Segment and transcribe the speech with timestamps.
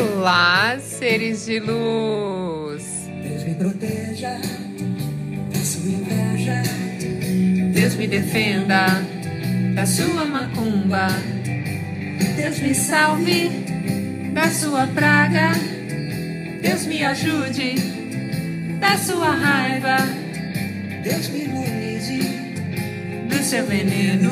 [0.00, 2.82] Olá, seres de luz.
[3.22, 4.40] Deus me proteja
[5.52, 6.62] da sua inveja.
[7.74, 8.86] Deus me defenda
[9.74, 11.08] da sua macumba.
[12.34, 13.50] Deus me salve
[14.32, 15.52] da sua praga.
[16.62, 17.74] Deus me ajude
[18.80, 19.98] da sua raiva.
[21.04, 22.20] Deus me imunize
[23.28, 24.30] do seu veneno.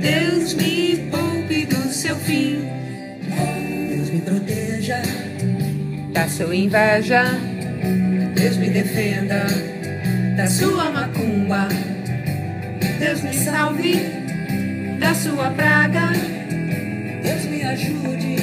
[0.00, 0.83] Deus me
[6.34, 7.22] sua inveja.
[8.34, 9.46] Deus me defenda
[10.36, 11.68] da sua macumba.
[12.98, 13.94] Deus me salve
[14.98, 16.10] da sua praga.
[17.22, 18.36] Deus me ajude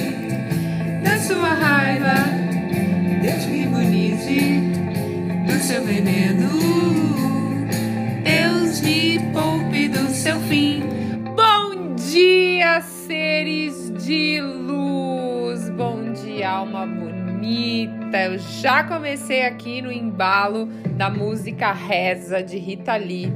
[1.04, 2.16] da sua raiva.
[3.22, 4.11] Deus me imunize
[18.26, 23.34] Eu já comecei aqui no embalo da música Reza de Rita Lee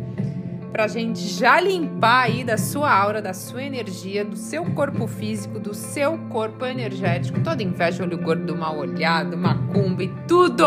[0.72, 5.58] pra gente já limpar aí da sua aura, da sua energia, do seu corpo físico,
[5.58, 10.66] do seu corpo energético, toda inveja, olho gordo, mal olhado, macumba e tudo.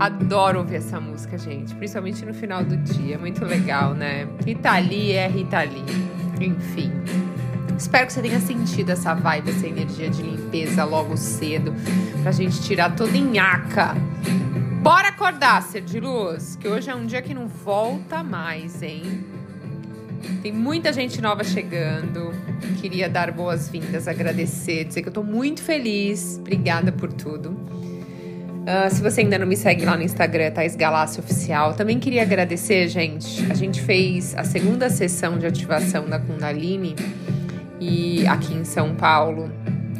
[0.00, 4.26] Adoro ouvir essa música, gente, principalmente no final do dia, muito legal, né?
[4.44, 5.84] Rita Lee é Rita Lee.
[6.40, 6.90] Enfim.
[7.78, 11.74] Espero que você tenha sentido essa vibe, essa energia de limpeza logo cedo,
[12.22, 13.94] pra gente tirar toda nhaca
[14.82, 19.24] Bora acordar, ser de luz, que hoje é um dia que não volta mais, hein?
[20.42, 22.32] Tem muita gente nova chegando.
[22.80, 26.36] Queria dar boas-vindas, agradecer, dizer que eu tô muito feliz.
[26.40, 27.50] Obrigada por tudo.
[27.50, 31.74] Uh, se você ainda não me segue lá no Instagram, Thais Galácio Oficial.
[31.74, 33.46] Também queria agradecer, gente.
[33.52, 36.96] A gente fez a segunda sessão de ativação da Kundalini
[37.82, 39.50] e aqui em São Paulo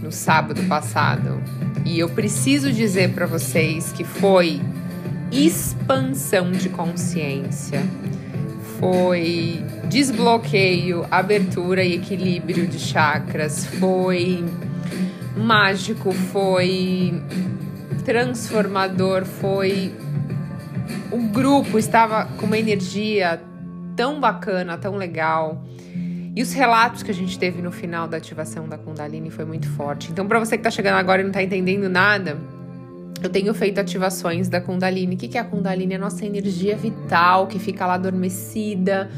[0.00, 1.42] no sábado passado.
[1.84, 4.60] E eu preciso dizer para vocês que foi
[5.32, 7.82] expansão de consciência,
[8.78, 14.44] foi desbloqueio, abertura e equilíbrio de chakras, foi
[15.36, 17.20] mágico, foi
[18.04, 19.92] transformador, foi.
[21.10, 23.40] O grupo estava com uma energia
[23.96, 25.62] tão bacana, tão legal.
[26.34, 29.68] E os relatos que a gente teve no final da ativação da Kundalini foi muito
[29.70, 30.10] forte.
[30.10, 32.38] Então, para você que está chegando agora e não está entendendo nada,
[33.22, 35.14] eu tenho feito ativações da Kundalini.
[35.14, 35.92] O que é a Kundalini?
[35.92, 39.10] É a nossa energia vital que fica lá adormecida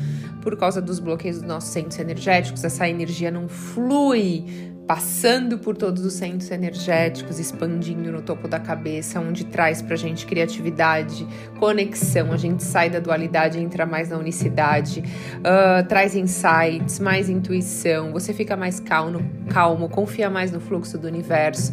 [0.43, 2.65] por causa dos bloqueios dos nossos centros energéticos.
[2.65, 9.19] Essa energia não flui passando por todos os centros energéticos, expandindo no topo da cabeça,
[9.19, 11.27] onde traz pra gente criatividade,
[11.59, 15.03] conexão, a gente sai da dualidade, entra mais na unicidade,
[15.39, 21.07] uh, traz insights, mais intuição, você fica mais calmo, calmo, confia mais no fluxo do
[21.07, 21.73] universo.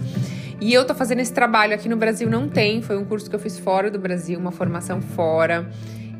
[0.61, 3.35] E eu tô fazendo esse trabalho aqui no Brasil, não tem, foi um curso que
[3.35, 5.67] eu fiz fora do Brasil, uma formação fora.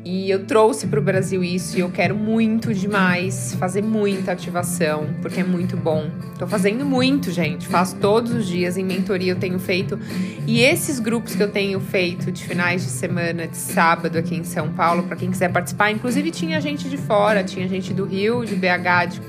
[0.04, 5.06] E eu trouxe para o Brasil isso e eu quero muito demais fazer muita ativação,
[5.22, 6.10] porque é muito bom.
[6.36, 7.68] Tô fazendo muito, gente.
[7.68, 9.96] Faço todos os dias em mentoria eu tenho feito.
[10.44, 14.42] E esses grupos que eu tenho feito de finais de semana, de sábado aqui em
[14.42, 18.44] São Paulo, para quem quiser participar, inclusive tinha gente de fora, tinha gente do Rio,
[18.44, 19.20] de BH, de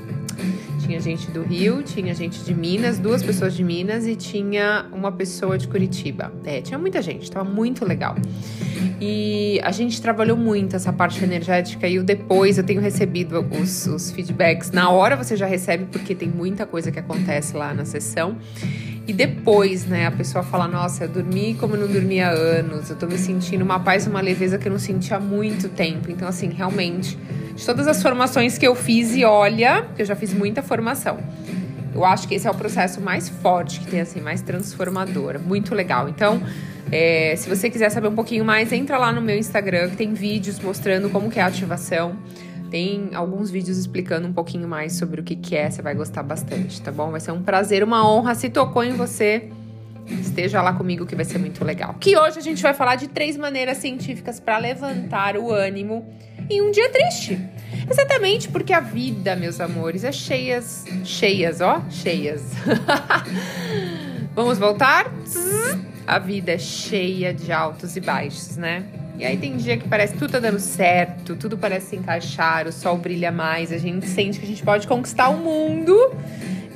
[0.84, 5.10] tinha gente do Rio, tinha gente de Minas, duas pessoas de Minas e tinha uma
[5.10, 6.30] pessoa de Curitiba.
[6.44, 8.14] É, tinha muita gente, tava muito legal.
[9.00, 13.86] E a gente trabalhou muito essa parte energética e o depois eu tenho recebido os,
[13.86, 14.70] os feedbacks.
[14.70, 18.36] Na hora você já recebe, porque tem muita coisa que acontece lá na sessão.
[19.06, 22.90] E depois, né, a pessoa fala: Nossa, eu dormi como eu não dormia há anos,
[22.90, 26.10] eu tô me sentindo uma paz uma leveza que eu não sentia há muito tempo.
[26.10, 27.18] Então, assim, realmente
[27.54, 31.18] de todas as formações que eu fiz e olha, eu já fiz muita formação.
[31.94, 35.38] Eu acho que esse é o processo mais forte que tem, assim, mais transformador.
[35.38, 36.08] Muito legal.
[36.08, 36.42] Então,
[36.90, 40.12] é, se você quiser saber um pouquinho mais, entra lá no meu Instagram, que tem
[40.12, 42.16] vídeos mostrando como que é a ativação.
[42.68, 46.24] Tem alguns vídeos explicando um pouquinho mais sobre o que, que é, você vai gostar
[46.24, 47.12] bastante, tá bom?
[47.12, 48.34] Vai ser um prazer, uma honra.
[48.34, 49.48] Se tocou em você,
[50.08, 51.94] esteja lá comigo que vai ser muito legal.
[52.00, 56.12] Que hoje a gente vai falar de três maneiras científicas para levantar o ânimo
[56.50, 57.40] em um dia triste.
[57.90, 62.42] Exatamente porque a vida, meus amores, é cheias, cheias, ó, cheias.
[64.34, 65.12] Vamos voltar?
[66.06, 68.84] A vida é cheia de altos e baixos, né?
[69.16, 72.72] E aí tem dia que parece tudo tá dando certo, tudo parece se encaixar, o
[72.72, 76.12] sol brilha mais, a gente sente que a gente pode conquistar o mundo.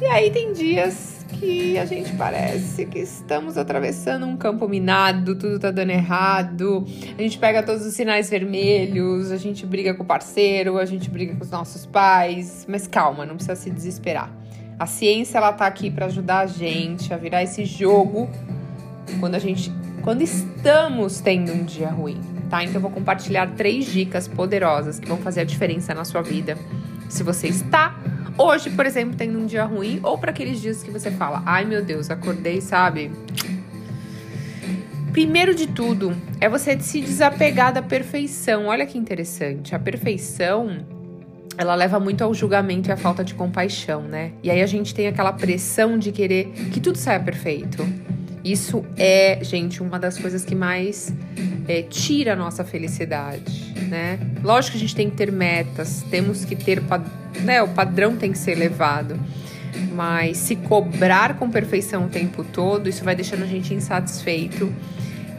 [0.01, 5.59] E aí tem dias que a gente parece que estamos atravessando um campo minado, tudo
[5.59, 6.85] tá dando errado,
[7.17, 11.09] a gente pega todos os sinais vermelhos, a gente briga com o parceiro, a gente
[11.09, 14.33] briga com os nossos pais, mas calma, não precisa se desesperar.
[14.79, 18.29] A ciência ela tá aqui para ajudar a gente a virar esse jogo
[19.21, 22.63] quando a gente quando estamos tendo um dia ruim, tá?
[22.63, 26.57] Então eu vou compartilhar três dicas poderosas que vão fazer a diferença na sua vida.
[27.09, 27.99] Se você está
[28.39, 31.65] hoje, por exemplo, tendo um dia ruim ou para aqueles dias que você fala: "Ai,
[31.65, 33.11] meu Deus, acordei, sabe?
[35.13, 38.67] Primeiro de tudo, é você se desapegar da perfeição.
[38.67, 39.75] Olha que interessante.
[39.75, 40.87] A perfeição,
[41.57, 44.33] ela leva muito ao julgamento e à falta de compaixão, né?
[44.43, 47.85] E aí a gente tem aquela pressão de querer que tudo saia perfeito.
[48.51, 51.13] Isso é, gente, uma das coisas que mais
[51.69, 54.19] é, tira a nossa felicidade, né?
[54.43, 56.83] Lógico que a gente tem que ter metas, temos que ter,
[57.43, 57.63] né?
[57.63, 59.21] O padrão tem que ser elevado.
[59.93, 64.73] Mas se cobrar com perfeição o tempo todo, isso vai deixando a gente insatisfeito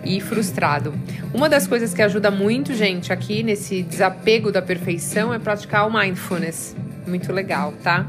[0.05, 0.93] e frustrado.
[1.33, 5.91] Uma das coisas que ajuda muito, gente, aqui nesse desapego da perfeição é praticar o
[5.91, 6.75] mindfulness.
[7.07, 8.07] Muito legal, tá?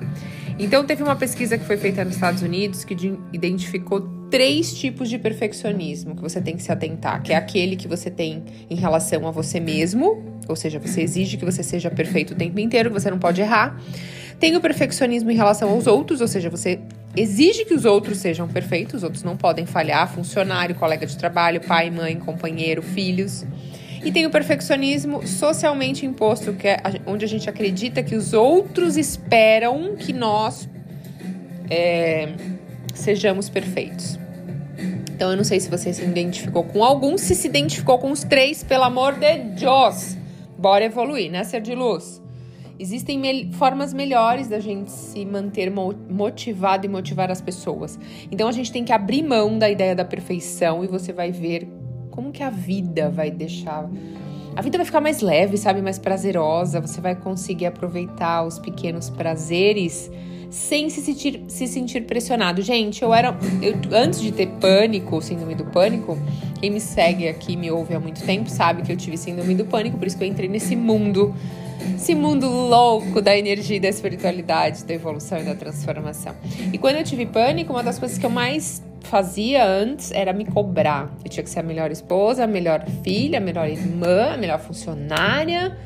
[0.58, 2.94] Então, teve uma pesquisa que foi feita nos Estados Unidos que
[3.32, 7.88] identificou três tipos de perfeccionismo que você tem que se atentar, que é aquele que
[7.88, 12.32] você tem em relação a você mesmo, ou seja, você exige que você seja perfeito
[12.32, 13.80] o tempo inteiro, que você não pode errar.
[14.38, 16.80] Tem o perfeccionismo em relação aos outros, ou seja, você
[17.16, 21.60] exige que os outros sejam perfeitos, os outros não podem falhar, funcionário, colega de trabalho,
[21.60, 23.44] pai, mãe, companheiro, filhos.
[24.02, 28.96] E tem o perfeccionismo socialmente imposto, que é onde a gente acredita que os outros
[28.96, 30.68] esperam que nós
[31.68, 32.32] é,
[32.94, 34.19] sejamos perfeitos.
[35.20, 38.24] Então eu não sei se você se identificou com algum, se se identificou com os
[38.24, 40.16] três, pelo amor de Deus.
[40.56, 42.22] Bora evoluir, né, ser de luz?
[42.78, 47.98] Existem me formas melhores da gente se manter motivado e motivar as pessoas.
[48.32, 51.68] Então a gente tem que abrir mão da ideia da perfeição e você vai ver
[52.10, 53.90] como que a vida vai deixar.
[54.56, 55.82] A vida vai ficar mais leve, sabe?
[55.82, 56.80] Mais prazerosa.
[56.80, 60.10] Você vai conseguir aproveitar os pequenos prazeres
[60.50, 62.60] sem se sentir, se sentir pressionado.
[62.60, 63.36] Gente, eu era.
[63.62, 66.18] Eu, antes de ter pânico, síndrome do pânico,
[66.60, 69.64] quem me segue aqui, me ouve há muito tempo, sabe que eu tive síndrome do
[69.64, 71.34] pânico, por isso que eu entrei nesse mundo
[71.94, 76.34] esse mundo louco da energia e da espiritualidade, da evolução e da transformação.
[76.72, 80.44] E quando eu tive pânico, uma das coisas que eu mais fazia antes era me
[80.44, 81.10] cobrar.
[81.24, 84.60] Eu tinha que ser a melhor esposa, a melhor filha, a melhor irmã, a melhor
[84.60, 85.76] funcionária.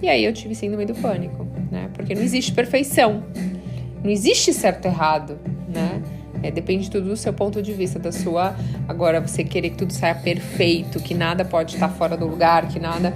[0.00, 1.90] E aí eu tive síndrome do pânico, né?
[1.94, 3.24] Porque não existe perfeição.
[4.02, 5.38] Não existe certo e errado,
[5.68, 6.02] né?
[6.42, 8.56] É, depende tudo do seu ponto de vista, da sua.
[8.88, 12.80] Agora, você querer que tudo saia perfeito, que nada pode estar fora do lugar, que
[12.80, 13.14] nada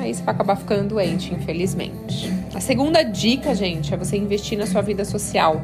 [0.00, 2.32] aí você vai acabar ficando doente, infelizmente.
[2.54, 5.62] A segunda dica, gente, é você investir na sua vida social.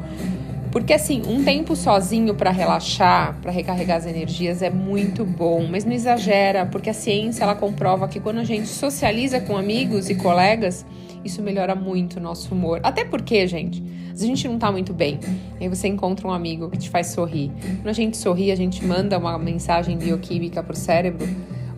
[0.71, 5.83] Porque assim, um tempo sozinho para relaxar, para recarregar as energias é muito bom, mas
[5.83, 10.15] não exagera, porque a ciência ela comprova que quando a gente socializa com amigos e
[10.15, 10.85] colegas,
[11.23, 12.79] isso melhora muito o nosso humor.
[12.83, 13.83] Até porque, gente,
[14.13, 15.19] a gente não tá muito bem,
[15.59, 17.51] aí você encontra um amigo que te faz sorrir.
[17.77, 21.27] Quando a gente sorri, a gente manda uma mensagem bioquímica pro cérebro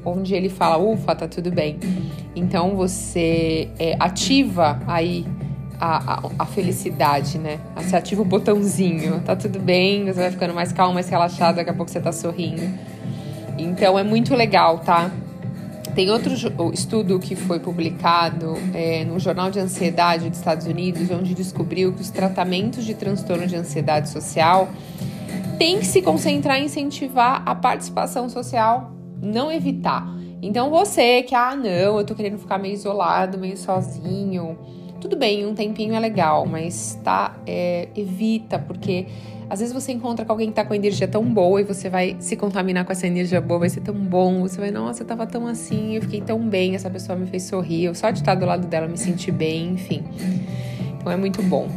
[0.06, 1.80] onde ele fala, ufa, tá tudo bem.
[2.36, 5.26] Então você é, ativa aí
[5.80, 7.60] a, a, a, felicidade, né?
[7.76, 11.70] Você ativa o botãozinho, tá tudo bem, você vai ficando mais calmo, mais relaxado, daqui
[11.70, 12.62] a pouco você tá sorrindo.
[13.58, 15.12] Então é muito legal, tá?
[15.96, 16.34] Tem outro
[16.74, 22.02] estudo que foi publicado é, no Jornal de Ansiedade dos Estados Unidos, onde descobriu que
[22.02, 24.70] os tratamentos de transtorno de ansiedade social
[25.60, 30.08] têm que se concentrar em incentivar a participação social não evitar.
[30.42, 34.58] Então você que, ah, não, eu tô querendo ficar meio isolado, meio sozinho.
[35.00, 39.06] Tudo bem, um tempinho é legal, mas tá, é, evita, porque
[39.54, 42.16] às vezes você encontra com alguém que tá com energia tão boa e você vai
[42.20, 44.42] se contaminar com essa energia boa, vai ser tão bom.
[44.42, 47.44] Você vai, nossa, eu tava tão assim, eu fiquei tão bem, essa pessoa me fez
[47.44, 50.04] sorrir, eu só de estar do lado dela me senti bem, enfim.
[50.98, 51.70] Então é muito bom.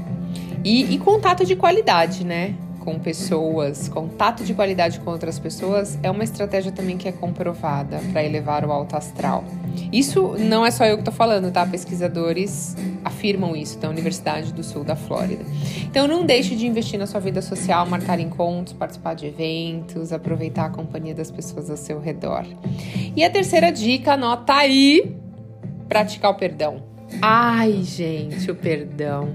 [0.65, 2.55] E, e contato de qualidade, né?
[2.87, 8.01] Com pessoas, contato de qualidade com outras pessoas, é uma estratégia também que é comprovada
[8.13, 9.45] para elevar o alto astral.
[9.93, 11.67] Isso não é só eu que estou falando, tá?
[11.67, 15.45] Pesquisadores afirmam isso da Universidade do Sul da Flórida.
[15.83, 20.67] Então não deixe de investir na sua vida social, marcar encontros, participar de eventos, aproveitar
[20.67, 22.47] a companhia das pessoas ao seu redor.
[23.17, 25.13] E a terceira dica, anota aí,
[25.89, 26.85] praticar o perdão.
[27.21, 29.35] Ai, gente, o perdão.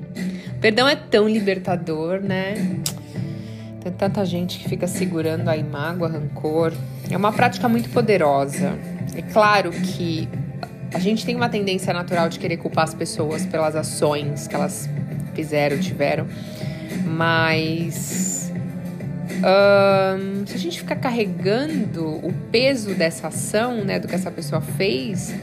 [0.56, 2.54] O perdão é tão libertador, né?
[3.82, 6.72] Tem tanta gente que fica segurando aí mágoa, rancor.
[7.10, 8.78] É uma prática muito poderosa.
[9.16, 10.30] É claro que
[10.94, 14.88] a gente tem uma tendência natural de querer culpar as pessoas pelas ações que elas
[15.34, 16.28] fizeram, tiveram,
[17.06, 18.52] mas
[19.42, 24.62] um, se a gente ficar carregando o peso dessa ação, né, do que essa pessoa
[24.62, 25.34] fez,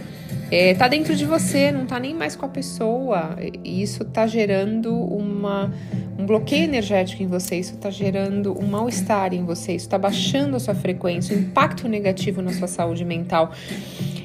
[0.51, 3.37] é, tá dentro de você, não tá nem mais com a pessoa.
[3.65, 5.71] E isso tá gerando uma,
[6.19, 10.57] um bloqueio energético em você, isso está gerando um mal-estar em você, isso está baixando
[10.57, 13.53] a sua frequência, um impacto negativo na sua saúde mental.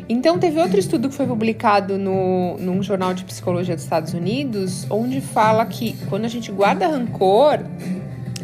[0.07, 4.85] Então, teve outro estudo que foi publicado no, num jornal de psicologia dos Estados Unidos,
[4.89, 7.59] onde fala que quando a gente guarda rancor,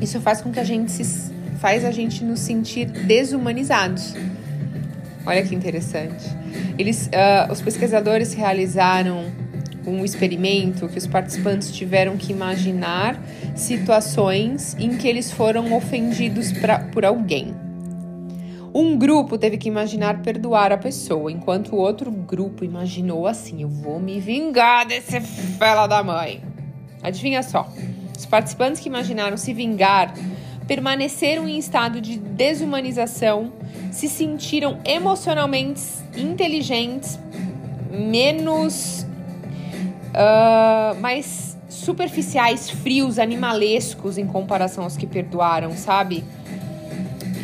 [0.01, 4.15] isso faz com que a gente se, faz a gente nos sentir desumanizados.
[5.25, 6.25] Olha que interessante.
[6.77, 9.25] Eles, uh, os pesquisadores realizaram
[9.85, 13.21] um experimento que os participantes tiveram que imaginar
[13.55, 17.53] situações em que eles foram ofendidos pra, por alguém.
[18.73, 23.69] Um grupo teve que imaginar perdoar a pessoa, enquanto o outro grupo imaginou assim: eu
[23.69, 26.43] vou me vingar desse fela da mãe.
[27.01, 27.67] Adivinha só?
[28.15, 30.13] Os participantes que imaginaram se vingar
[30.67, 33.51] permaneceram em estado de desumanização,
[33.91, 35.81] se sentiram emocionalmente
[36.15, 37.19] inteligentes,
[37.91, 39.05] menos.
[40.09, 46.23] Uh, mais superficiais, frios, animalescos em comparação aos que perdoaram, sabe?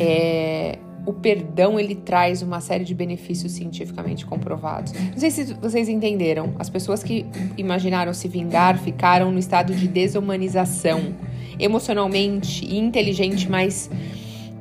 [0.00, 4.92] É, o perdão ele traz uma série de benefícios cientificamente comprovados.
[4.92, 6.54] Não sei se vocês entenderam.
[6.58, 7.24] As pessoas que
[7.56, 11.14] imaginaram se vingar ficaram no estado de desumanização,
[11.58, 13.88] emocionalmente e inteligente, mas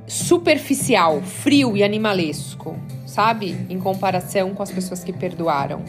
[0.08, 3.56] superficial, frio e animalesco, sabe?
[3.70, 5.82] Em comparação com as pessoas que perdoaram.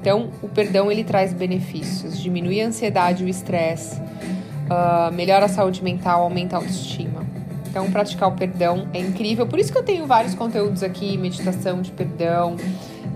[0.00, 5.84] Então, o perdão ele traz benefícios, diminui a ansiedade o estresse, uh, melhora a saúde
[5.84, 7.26] mental, aumenta a autoestima.
[7.68, 9.46] Então, praticar o perdão é incrível.
[9.46, 12.56] Por isso que eu tenho vários conteúdos aqui, meditação de perdão,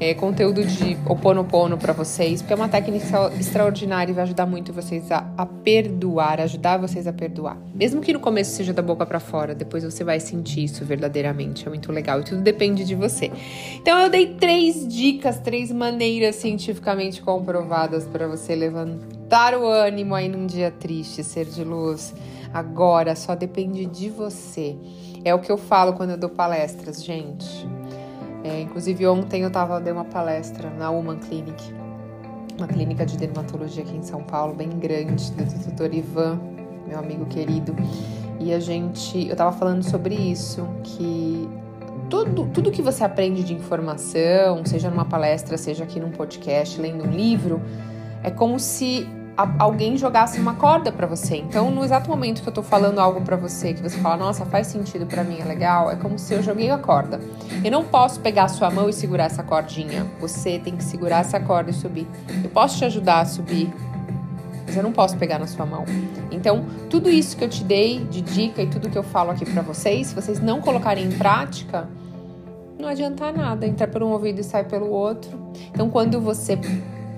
[0.00, 4.72] é, conteúdo de oponopono para vocês, porque é uma técnica extraordinária e vai ajudar muito
[4.72, 7.56] vocês a, a, perdoar, ajudar vocês a perdoar.
[7.74, 11.66] Mesmo que no começo seja da boca para fora, depois você vai sentir isso verdadeiramente.
[11.66, 13.30] É muito legal e tudo depende de você.
[13.76, 20.28] Então, eu dei três dicas, três maneiras cientificamente comprovadas para você levantar o ânimo aí
[20.28, 22.14] num dia triste, ser de luz
[22.52, 24.76] agora, só depende de você.
[25.24, 27.66] É o que eu falo quando eu dou palestras, gente.
[28.44, 31.74] É, inclusive ontem eu tava dei uma palestra na Human Clinic,
[32.58, 36.38] uma clínica de dermatologia aqui em São Paulo, bem grande, do doutor Ivan,
[36.86, 37.74] meu amigo querido.
[38.38, 41.48] E a gente, eu tava falando sobre isso, que
[42.10, 47.04] tudo, tudo que você aprende de informação, seja numa palestra, seja aqui num podcast, lendo
[47.04, 47.62] um livro,
[48.22, 51.36] é como se alguém jogasse uma corda para você.
[51.36, 54.44] Então, no exato momento que eu tô falando algo para você, que você fala, nossa,
[54.46, 57.20] faz sentido para mim, é legal, é como se eu joguei a corda.
[57.64, 60.06] Eu não posso pegar a sua mão e segurar essa cordinha.
[60.20, 62.06] Você tem que segurar essa corda e subir.
[62.42, 63.72] Eu posso te ajudar a subir,
[64.66, 65.84] mas eu não posso pegar na sua mão.
[66.30, 69.44] Então, tudo isso que eu te dei de dica e tudo que eu falo aqui
[69.44, 71.88] para vocês, se vocês não colocarem em prática,
[72.78, 75.36] não adianta nada, entrar por um ouvido e sai pelo outro.
[75.70, 76.56] Então, quando você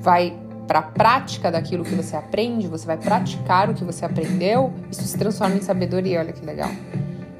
[0.00, 4.72] vai para a prática daquilo que você aprende, você vai praticar o que você aprendeu,
[4.90, 6.70] isso se transforma em sabedoria, olha que legal.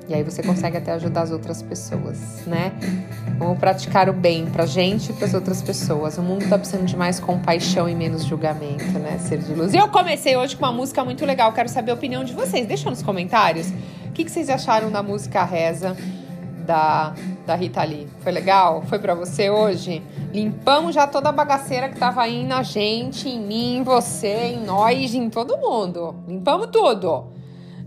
[0.09, 2.73] E aí você consegue até ajudar as outras pessoas, né?
[3.39, 6.17] Vamos praticar o bem pra gente e pras outras pessoas.
[6.17, 9.19] O mundo tá precisando de mais compaixão e menos julgamento, né?
[9.19, 9.75] Ser de luz.
[9.75, 12.69] E eu comecei hoje com uma música muito legal, quero saber a opinião de vocês.
[12.69, 13.69] Deixa nos comentários
[14.07, 15.97] o que, que vocês acharam da música Reza
[16.67, 17.15] da,
[17.47, 18.09] da Rita Lee.
[18.21, 18.83] Foi legal?
[18.83, 20.03] Foi para você hoje?
[20.33, 24.65] Limpamos já toda a bagaceira que tava aí na gente, em mim, em você, em
[24.65, 26.15] nós, em todo mundo.
[26.29, 27.29] Limpamos tudo.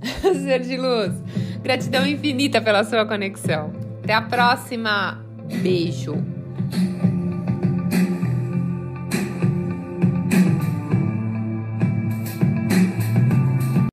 [0.22, 1.14] Ser de luz.
[1.62, 3.72] Gratidão infinita pela sua conexão.
[4.02, 5.24] Até a próxima.
[5.62, 6.16] Beijo.